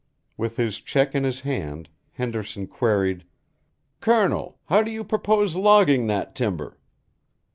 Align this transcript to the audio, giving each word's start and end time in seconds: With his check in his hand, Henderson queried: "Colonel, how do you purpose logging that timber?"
With 0.35 0.57
his 0.57 0.79
check 0.81 1.13
in 1.13 1.23
his 1.23 1.41
hand, 1.41 1.87
Henderson 2.13 2.65
queried: 2.65 3.23
"Colonel, 3.99 4.57
how 4.65 4.81
do 4.81 4.89
you 4.89 5.03
purpose 5.03 5.53
logging 5.53 6.07
that 6.07 6.33
timber?" 6.33 6.79